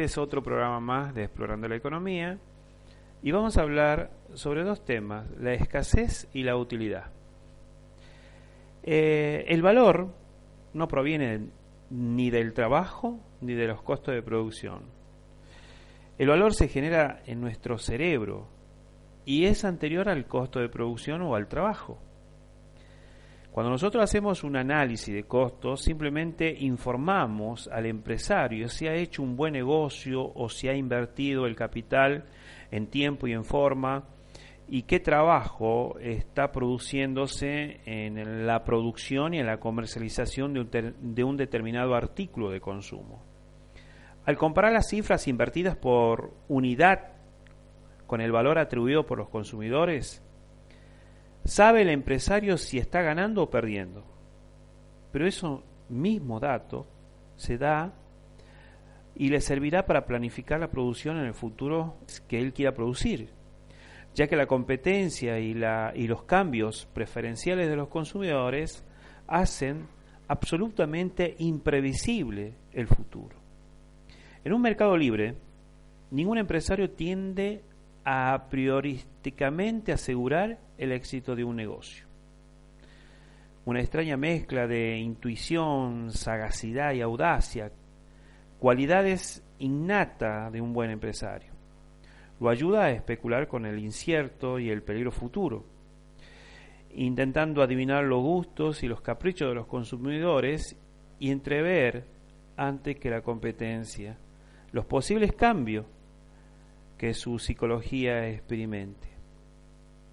[0.00, 2.38] Este es otro programa más de Explorando la Economía
[3.22, 7.10] y vamos a hablar sobre dos temas, la escasez y la utilidad.
[8.82, 10.08] Eh, el valor
[10.72, 11.50] no proviene
[11.90, 14.84] ni del trabajo ni de los costos de producción.
[16.16, 18.48] El valor se genera en nuestro cerebro
[19.26, 21.98] y es anterior al costo de producción o al trabajo.
[23.52, 29.34] Cuando nosotros hacemos un análisis de costos, simplemente informamos al empresario si ha hecho un
[29.36, 32.26] buen negocio o si ha invertido el capital
[32.70, 34.04] en tiempo y en forma
[34.68, 41.24] y qué trabajo está produciéndose en la producción y en la comercialización de un, de
[41.24, 43.24] un determinado artículo de consumo.
[44.26, 47.14] Al comparar las cifras invertidas por unidad
[48.06, 50.22] con el valor atribuido por los consumidores,
[51.44, 54.04] Sabe el empresario si está ganando o perdiendo.
[55.12, 56.86] Pero eso mismo dato
[57.36, 57.92] se da
[59.14, 61.96] y le servirá para planificar la producción en el futuro
[62.28, 63.30] que él quiera producir,
[64.14, 68.84] ya que la competencia y, la, y los cambios preferenciales de los consumidores
[69.26, 69.88] hacen
[70.28, 73.36] absolutamente imprevisible el futuro.
[74.44, 75.34] En un mercado libre,
[76.10, 77.62] ningún empresario tiende
[78.04, 82.06] a priorísticamente asegurar el éxito de un negocio.
[83.66, 87.70] Una extraña mezcla de intuición, sagacidad y audacia,
[88.58, 91.52] cualidades innata de un buen empresario.
[92.40, 95.66] Lo ayuda a especular con el incierto y el peligro futuro,
[96.94, 100.76] intentando adivinar los gustos y los caprichos de los consumidores
[101.18, 102.06] y entrever
[102.56, 104.16] antes que la competencia
[104.72, 105.84] los posibles cambios
[106.96, 109.19] que su psicología experimente.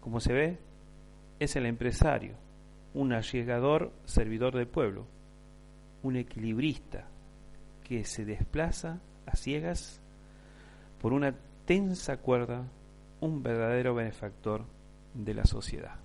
[0.00, 0.58] Como se ve,
[1.38, 2.34] es el empresario,
[2.94, 5.06] un arriesgador servidor del pueblo,
[6.02, 7.06] un equilibrista
[7.84, 10.00] que se desplaza a ciegas
[11.00, 11.34] por una
[11.64, 12.64] tensa cuerda,
[13.20, 14.64] un verdadero benefactor
[15.14, 15.96] de la sociedad.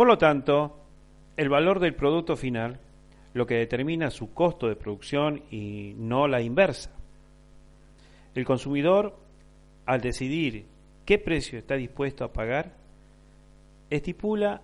[0.00, 0.78] Por lo tanto,
[1.36, 2.80] el valor del producto final,
[3.34, 6.90] lo que determina su costo de producción y no la inversa.
[8.34, 9.14] El consumidor,
[9.84, 10.64] al decidir
[11.04, 12.72] qué precio está dispuesto a pagar,
[13.90, 14.62] estipula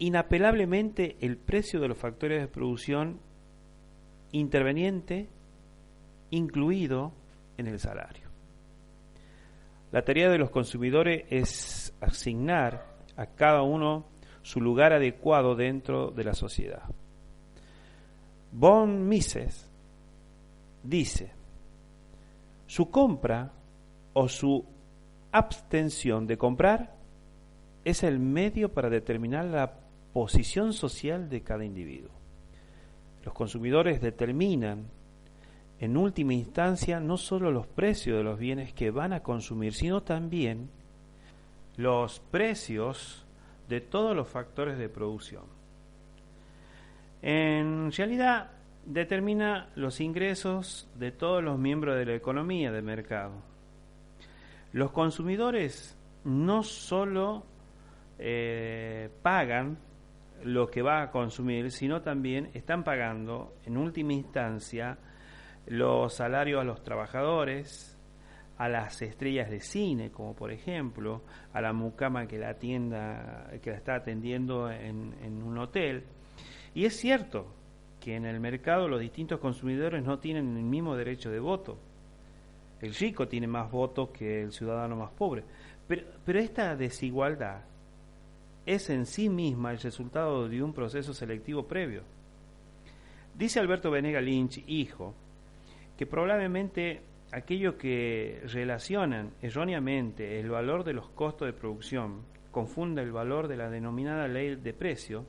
[0.00, 3.20] inapelablemente el precio de los factores de producción
[4.32, 5.28] interveniente
[6.30, 7.12] incluido
[7.56, 8.28] en el salario.
[9.92, 14.15] La tarea de los consumidores es asignar a cada uno
[14.46, 16.84] su lugar adecuado dentro de la sociedad.
[18.52, 19.68] Von Mises
[20.84, 21.32] dice,
[22.68, 23.50] su compra
[24.12, 24.64] o su
[25.32, 26.94] abstención de comprar
[27.84, 29.80] es el medio para determinar la
[30.12, 32.12] posición social de cada individuo.
[33.24, 34.84] Los consumidores determinan
[35.80, 40.04] en última instancia no solo los precios de los bienes que van a consumir, sino
[40.04, 40.70] también
[41.76, 43.25] los precios
[43.68, 45.44] de todos los factores de producción.
[47.22, 48.50] En realidad,
[48.84, 53.42] determina los ingresos de todos los miembros de la economía de mercado.
[54.72, 57.44] Los consumidores no solo
[58.18, 59.78] eh, pagan
[60.44, 64.98] lo que va a consumir, sino también están pagando en última instancia
[65.66, 67.95] los salarios a los trabajadores,
[68.58, 71.22] a las estrellas de cine, como por ejemplo
[71.52, 76.04] a la mucama que la atienda, que la está atendiendo en, un hotel.
[76.74, 77.46] Y es cierto
[78.00, 81.78] que en el mercado los distintos consumidores no tienen el mismo derecho de voto.
[82.80, 85.42] El rico tiene más votos que el ciudadano más pobre.
[85.88, 87.62] Pero, pero esta desigualdad
[88.64, 92.02] es en sí misma el resultado de un proceso selectivo previo.
[93.34, 95.14] Dice Alberto Venega Lynch, hijo,
[95.96, 97.02] que probablemente
[97.32, 103.56] aquellos que relacionan erróneamente el valor de los costos de producción confunda el valor de
[103.56, 105.26] la denominada ley de precio,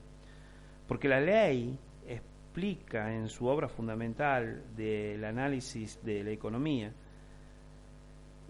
[0.88, 1.78] porque la ley
[2.08, 6.94] explica en su obra fundamental del análisis de la economía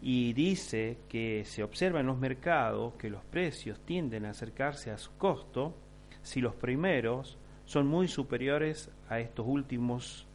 [0.02, 4.98] y dice que se observa en los mercados que los precios tienden a acercarse a
[4.98, 5.76] su costo
[6.22, 10.28] si los primeros son muy superiores a estos últimos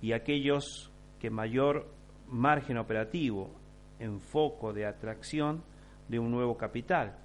[0.00, 1.86] y aquellos que mayor
[2.28, 3.50] margen operativo
[3.98, 5.62] en foco de atracción
[6.08, 7.16] de un nuevo capital,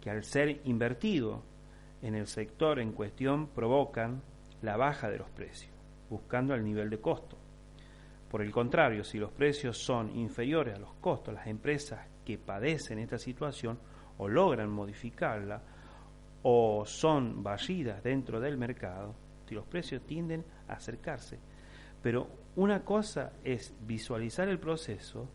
[0.00, 1.42] que al ser invertido
[2.02, 4.22] en el sector en cuestión provocan
[4.62, 5.72] la baja de los precios,
[6.08, 7.36] buscando el nivel de costo.
[8.30, 12.98] Por el contrario, si los precios son inferiores a los costos, las empresas que padecen
[12.98, 13.78] esta situación
[14.18, 15.62] o logran modificarla
[16.42, 19.14] o son barridas dentro del mercado,
[19.48, 21.38] si los precios tienden a acercarse.
[22.02, 25.28] Pero una cosa es visualizar el proceso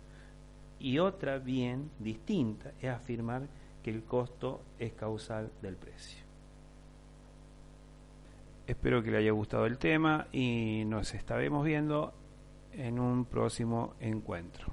[0.80, 3.48] y otra bien distinta es afirmar
[3.84, 6.24] que el costo es causal del precio.
[8.66, 12.14] Espero que le haya gustado el tema y nos estaremos viendo
[12.74, 14.68] en un próximo encuentro.